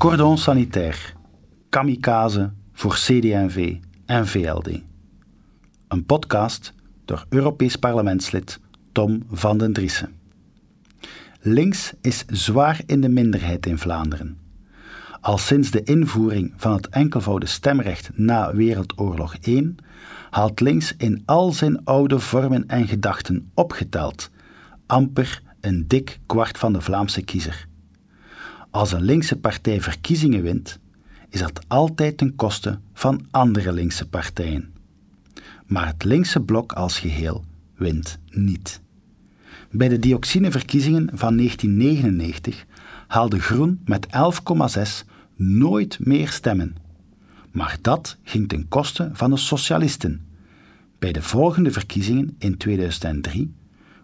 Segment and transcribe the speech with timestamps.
[0.00, 1.14] Cordon sanitair.
[1.68, 3.76] Kamikaze voor CD&V
[4.06, 4.68] en VLD.
[5.88, 8.60] Een podcast door Europees parlementslid
[8.92, 10.14] Tom van den Driessen.
[11.40, 14.38] Links is zwaar in de minderheid in Vlaanderen.
[15.20, 19.74] Al sinds de invoering van het enkelvoudig stemrecht na Wereldoorlog I
[20.30, 24.30] haalt links in al zijn oude vormen en gedachten opgeteld
[24.86, 27.68] amper een dik kwart van de Vlaamse kiezer.
[28.70, 30.78] Als een linkse partij verkiezingen wint,
[31.28, 34.72] is dat altijd ten koste van andere linkse partijen.
[35.66, 37.44] Maar het linkse blok als geheel
[37.76, 38.80] wint niet.
[39.70, 42.64] Bij de dioxineverkiezingen van 1999
[43.06, 46.76] haalde Groen met 11,6 nooit meer stemmen.
[47.50, 50.26] Maar dat ging ten koste van de socialisten.
[50.98, 53.54] Bij de volgende verkiezingen in 2003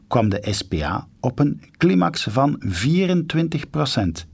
[0.06, 4.27] kwam de SPA op een climax van 24 procent.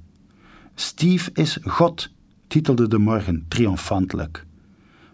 [0.74, 2.10] Steve is God,
[2.47, 4.47] titelde de morgen triomfantelijk.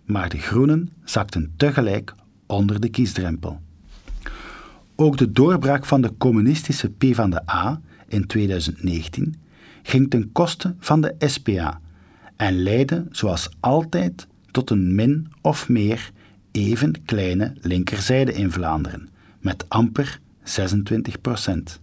[0.04, 2.14] Maar de Groenen zakten tegelijk
[2.46, 3.60] onder de kiesdrempel.
[4.94, 9.34] Ook de doorbraak van de communistische PvdA in 2019
[9.82, 11.80] ging ten koste van de SPA
[12.36, 16.10] en leidde, zoals altijd, tot een min of meer
[16.50, 19.08] even kleine linkerzijde in Vlaanderen,
[19.40, 21.80] met amper 26 procent.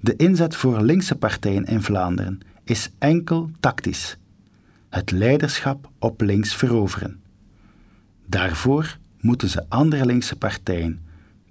[0.00, 4.16] De inzet voor linkse partijen in Vlaanderen is enkel tactisch.
[4.88, 7.22] Het leiderschap op links veroveren.
[8.26, 11.00] Daarvoor moeten ze andere linkse partijen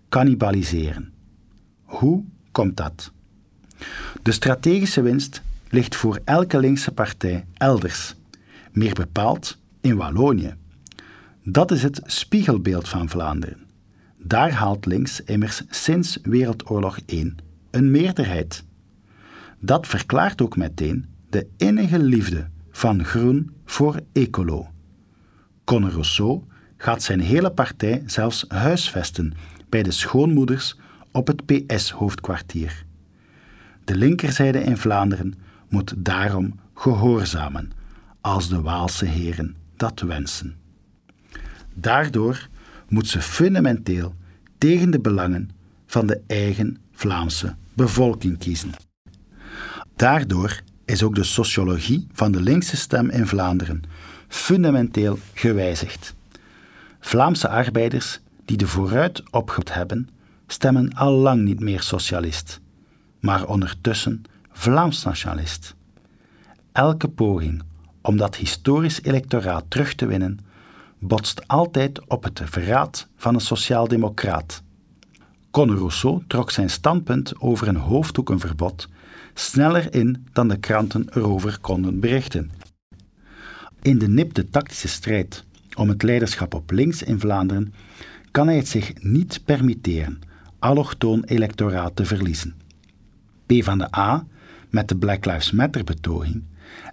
[0.09, 1.14] cannibaliseren.
[1.83, 3.11] Hoe komt dat?
[4.22, 8.16] De strategische winst ligt voor elke linkse partij elders,
[8.72, 10.55] meer bepaald in Wallonië.
[11.44, 13.58] Dat is het spiegelbeeld van Vlaanderen.
[14.17, 17.33] Daar haalt links immers sinds Wereldoorlog I
[17.72, 18.64] een meerderheid.
[19.66, 24.67] Dat verklaart ook meteen de innige liefde van Groen voor Ecolo.
[25.64, 26.43] Conor Rousseau
[26.77, 29.33] gaat zijn hele partij zelfs huisvesten
[29.70, 30.77] bij de schoonmoeders
[31.11, 32.86] op het PS-hoofdkwartier.
[33.83, 35.33] De linkerzijde in Vlaanderen
[35.70, 37.71] moet daarom gehoorzamen,
[38.21, 40.55] als de Waalse heren dat wensen.
[41.73, 42.48] Daardoor
[42.88, 44.15] moet ze fundamenteel
[44.58, 45.49] tegen de belangen
[45.86, 48.71] van de eigen Vlaamse bevolking kiezen.
[49.95, 53.83] Daardoor is ook de sociologie van de linkse stem in Vlaanderen
[54.27, 56.15] fundamenteel gewijzigd.
[56.99, 60.09] Vlaamse arbeiders die de vooruit opgehaald hebben,
[60.48, 62.59] stemmen al lang niet meer socialist,
[63.20, 65.76] maar ondertussen Vlaams nationalist.
[66.71, 67.64] Elke poging
[68.02, 70.39] om dat historisch electoraat terug te winnen
[70.99, 74.63] botst altijd op het verraad van een sociaaldemocraat.
[75.53, 78.89] Conor Rousseau trok zijn standpunt over een hoofddoekenverbod
[79.33, 82.52] sneller in dan de kranten erover konden berichten.
[83.81, 87.73] In de nipte tactische strijd om het leiderschap op links in Vlaanderen
[88.31, 90.19] kan hij het zich niet permitteren
[90.59, 92.55] allochtoon electoraat te verliezen.
[93.45, 94.25] P van de A
[94.70, 96.43] met de Black Lives Matter betoging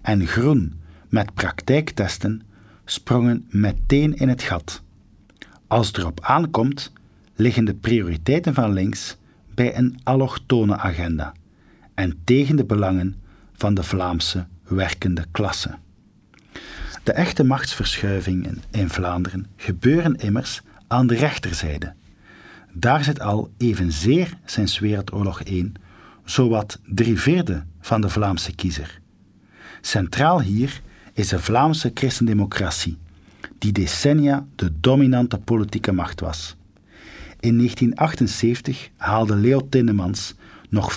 [0.03, 2.43] en Groen met praktijktesten
[2.85, 4.83] sprongen meteen in het gat.
[5.67, 6.93] Als het erop aankomt,
[7.41, 9.17] liggen de prioriteiten van links
[9.55, 11.33] bij een allochtone agenda
[11.95, 13.15] en tegen de belangen
[13.53, 15.79] van de Vlaamse werkende klasse.
[17.03, 21.95] De echte machtsverschuivingen in Vlaanderen gebeuren immers aan de rechterzijde.
[22.73, 25.73] Daar zit al evenzeer sinds Wereldoorlog I
[26.25, 29.01] zowat drie vierde van de Vlaamse kiezer.
[29.81, 30.81] Centraal hier
[31.13, 32.99] is de Vlaamse christendemocratie,
[33.59, 36.59] die decennia de dominante politieke macht was.
[37.41, 40.35] In 1978 haalde Leo Tindemans
[40.69, 40.97] nog 45%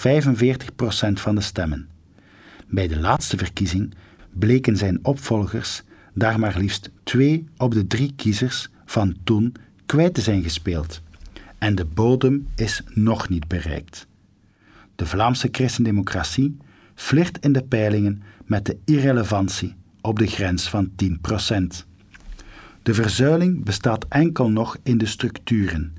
[1.13, 1.87] van de stemmen.
[2.67, 3.93] Bij de laatste verkiezing
[4.31, 5.83] bleken zijn opvolgers
[6.13, 9.55] daar maar liefst twee op de drie kiezers van toen
[9.85, 11.01] kwijt te zijn gespeeld.
[11.57, 14.07] En de bodem is nog niet bereikt.
[14.95, 16.57] De Vlaamse christendemocratie
[16.95, 21.07] flirt in de peilingen met de irrelevantie op de grens van 10%.
[22.83, 25.93] De verzuiling bestaat enkel nog in de structuren,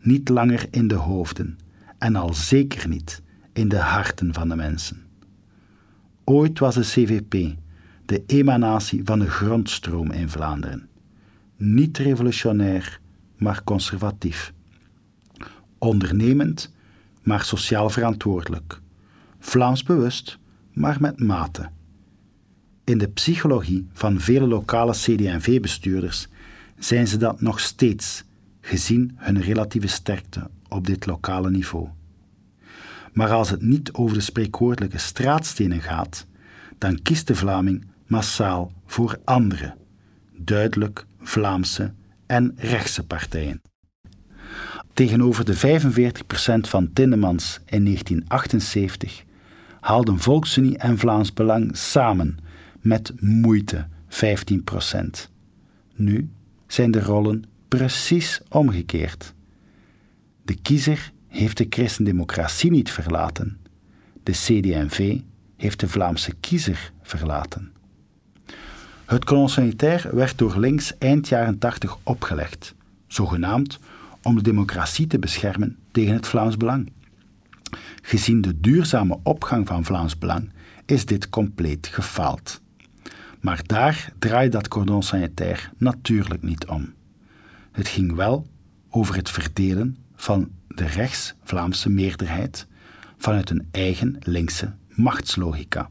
[0.00, 1.58] niet langer in de hoofden
[1.98, 5.02] en al zeker niet in de harten van de mensen.
[6.24, 7.58] Ooit was de CVP
[8.10, 10.88] de emanatie van de grondstroom in Vlaanderen.
[11.56, 13.00] Niet revolutionair,
[13.36, 14.52] maar conservatief.
[15.78, 16.72] Ondernemend,
[17.22, 18.80] maar sociaal verantwoordelijk.
[19.38, 20.38] Vlaams bewust,
[20.72, 21.70] maar met mate.
[22.84, 26.28] In de psychologie van vele lokale CD&V-bestuurders
[26.78, 28.24] zijn ze dat nog steeds,
[28.60, 31.88] gezien hun relatieve sterkte op dit lokale niveau.
[33.12, 36.26] Maar als het niet over de spreekwoordelijke straatstenen gaat,
[36.78, 39.74] dan kiest de Vlaming massaal voor andere,
[40.36, 41.92] duidelijk Vlaamse
[42.26, 43.60] en rechtse partijen.
[44.92, 45.58] Tegenover de 45%
[46.60, 49.24] van Tindemans in 1978
[49.80, 52.36] haalden Volksunie en Vlaams Belang samen
[52.80, 54.16] met moeite 15%.
[55.94, 56.30] Nu
[56.66, 59.34] zijn de rollen precies omgekeerd.
[60.42, 63.58] De kiezer heeft de christendemocratie niet verlaten.
[64.22, 65.18] De CD&V
[65.56, 67.72] heeft de Vlaamse kiezer verlaten.
[69.04, 72.74] Het colonisair werd door links eind jaren 80 opgelegd,
[73.06, 73.78] zogenaamd
[74.22, 76.92] om de democratie te beschermen tegen het Vlaams Belang.
[78.02, 80.52] Gezien de duurzame opgang van Vlaams Belang
[80.86, 82.60] is dit compleet gefaald.
[83.40, 86.98] Maar daar draait dat cordon sanitair natuurlijk niet om.
[87.80, 88.46] Het ging wel
[88.90, 92.66] over het verdelen van de rechts-Vlaamse meerderheid
[93.16, 95.90] vanuit een eigen linkse machtslogica.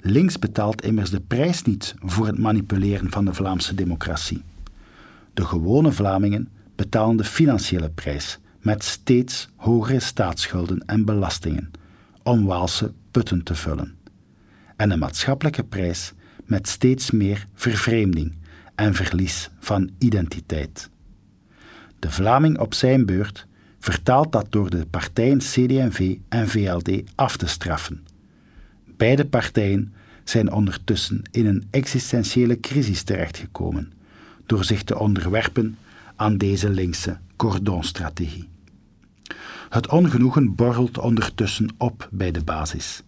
[0.00, 4.42] Links betaalt immers de prijs niet voor het manipuleren van de Vlaamse democratie.
[5.34, 11.70] De gewone Vlamingen betalen de financiële prijs met steeds hogere staatsschulden en belastingen
[12.22, 13.96] om Waalse putten te vullen.
[14.76, 16.12] En de maatschappelijke prijs
[16.44, 18.34] met steeds meer vervreemding
[18.74, 20.90] en verlies van identiteit.
[22.06, 23.46] De Vlaming op zijn beurt
[23.78, 28.06] vertaalt dat door de partijen CD&V en VLD af te straffen.
[28.96, 29.94] Beide partijen
[30.24, 33.92] zijn ondertussen in een existentiële crisis terechtgekomen
[34.46, 35.78] door zich te onderwerpen
[36.16, 38.48] aan deze linkse cordonstrategie.
[39.68, 43.02] Het ongenoegen borrelt ondertussen op bij de basis.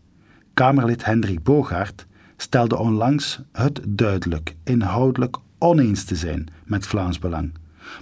[0.54, 2.06] Kamerlid Hendrik Bogaert
[2.36, 7.52] stelde onlangs het duidelijk, inhoudelijk oneens te zijn met Vlaams Belang,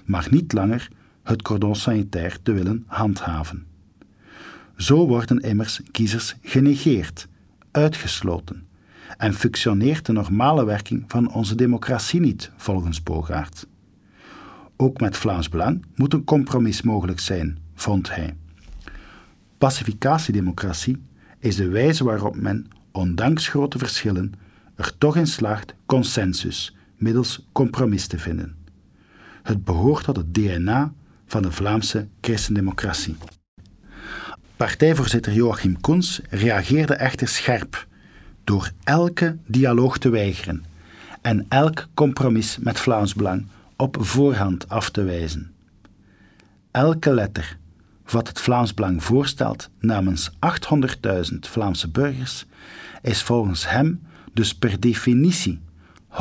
[0.05, 0.89] maar niet langer
[1.23, 3.67] het cordon sanitair te willen handhaven.
[4.77, 7.29] Zo worden immers kiezers genegeerd,
[7.71, 8.67] uitgesloten,
[9.17, 13.67] en functioneert de normale werking van onze democratie niet, volgens Bogaert.
[14.77, 18.37] Ook met Vlaams Belang moet een compromis mogelijk zijn, vond hij.
[19.59, 21.03] Pacificatiedemocratie
[21.39, 24.33] is de wijze waarop men, ondanks grote verschillen,
[24.75, 28.57] er toch in slaagt consensus middels compromis te vinden.
[29.47, 30.93] Het behoort tot het DNA
[31.27, 33.17] van de Vlaamse christendemocratie.
[34.57, 37.87] Partijvoorzitter Joachim Koens reageerde echter scherp
[38.45, 40.65] door elke dialoog te weigeren
[41.23, 43.47] en elk compromis met Vlaams Belang
[43.77, 45.55] op voorhand af te wijzen.
[46.71, 47.59] Elke letter
[48.05, 50.31] wat het Vlaams Belang voorstelt namens
[51.31, 52.45] 800.000 Vlaamse burgers
[53.03, 54.03] is volgens hem
[54.33, 55.61] dus per definitie
[56.11, 56.17] 100%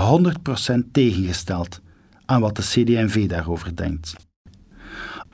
[0.92, 1.83] tegengesteld
[2.25, 4.16] aan wat de CD&V daarover denkt.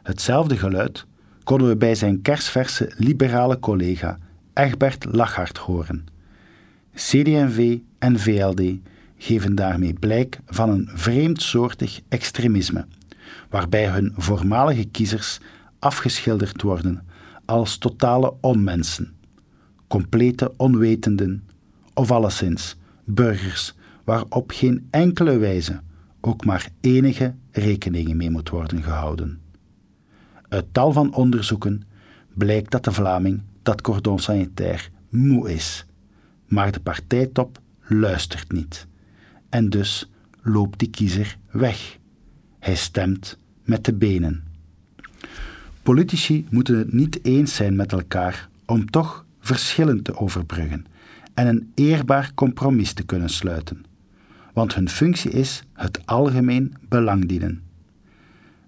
[0.04, 1.06] Hetzelfde geluid
[1.44, 4.18] konden we bij zijn kersverse liberale collega
[4.54, 6.06] Egbert Lachart horen.
[6.94, 8.62] CD&V en VLD
[9.18, 12.86] geven daarmee blijk van een vreemdsoortig extremisme,
[13.50, 15.40] waarbij hun voormalige kiezers
[15.80, 17.08] afgeschilderd worden
[17.46, 19.14] als totale onmensen,
[19.88, 21.44] complete onwetenden
[21.94, 23.74] of alleszins burgers
[24.04, 25.82] waarop geen enkele wijze
[26.22, 29.42] ook maar enige rekening mee moet worden gehouden.
[30.48, 31.84] Uit tal van onderzoeken
[32.34, 35.86] blijkt dat de Vlaming dat cordon sanitair moe is,
[36.48, 38.88] maar de partijtop luistert niet.
[39.50, 40.12] En dus
[40.42, 41.98] loopt die kiezer weg.
[42.60, 44.44] Hij stemt met de benen.
[45.84, 50.86] Politici moeten het niet eens zijn met elkaar om toch verschillen te overbruggen
[51.34, 53.86] en een eerbaar compromis te kunnen sluiten.
[54.54, 57.62] Want hun functie is het algemeen belang dienen.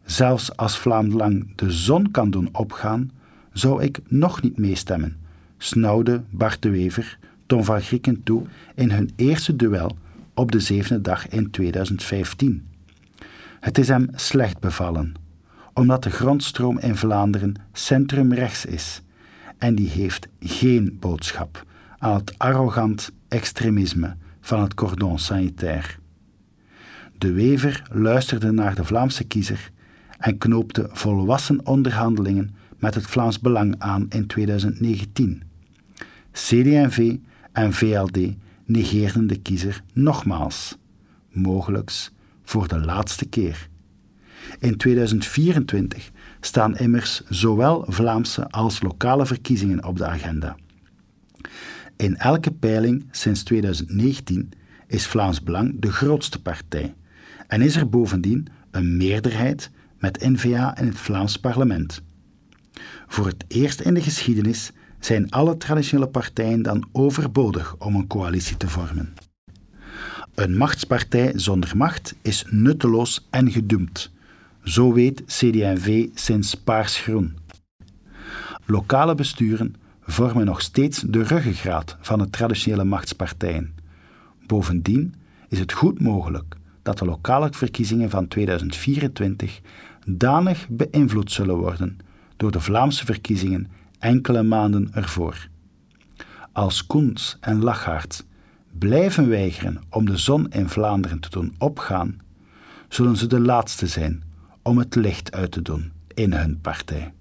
[0.05, 3.11] Zelfs als Vlaanderen de zon kan doen opgaan,
[3.53, 5.17] zou ik nog niet meestemmen,
[5.57, 8.43] snauwde Bart de Wever Tom van Grieken toe
[8.75, 9.97] in hun eerste duel
[10.33, 12.67] op de zevende dag in 2015.
[13.59, 15.13] Het is hem slecht bevallen,
[15.73, 19.01] omdat de grondstroom in Vlaanderen centrumrechts is
[19.57, 21.65] en die heeft geen boodschap
[21.97, 25.99] aan het arrogant extremisme van het cordon sanitair.
[27.17, 29.71] De Wever luisterde naar de Vlaamse kiezer
[30.17, 35.43] en knoopte volwassen onderhandelingen met het Vlaams Belang aan in 2019.
[36.31, 37.15] CD&V
[37.51, 38.19] en VLD
[38.65, 40.77] negeerden de kiezer nogmaals,
[41.29, 42.11] mogelijks
[42.43, 43.69] voor de laatste keer.
[44.59, 50.55] In 2024 staan immers zowel Vlaamse als lokale verkiezingen op de agenda.
[51.95, 54.51] In elke peiling sinds 2019
[54.87, 56.93] is Vlaams Belang de grootste partij
[57.47, 62.01] en is er bovendien een meerderheid met NVA in het Vlaams parlement.
[63.07, 68.57] Voor het eerst in de geschiedenis zijn alle traditionele partijen dan overbodig om een coalitie
[68.57, 69.13] te vormen.
[70.35, 74.11] Een machtspartij zonder macht is nutteloos en gedoemd.
[74.63, 77.37] Zo weet CD&V sinds paarsgroen.
[78.65, 83.75] Lokale besturen vormen nog steeds de ruggengraat van de traditionele machtspartijen.
[84.45, 85.15] Bovendien
[85.47, 89.61] is het goed mogelijk dat de lokale verkiezingen van 2024
[90.05, 91.97] danig beïnvloed zullen worden
[92.37, 93.67] door de Vlaamse verkiezingen
[93.99, 95.47] enkele maanden ervoor.
[96.51, 98.25] Als Koens en Lachaert
[98.77, 102.21] blijven weigeren om de zon in Vlaanderen te doen opgaan,
[102.87, 104.23] zullen ze de laatste zijn
[104.61, 107.13] om het licht uit te doen in hun partij.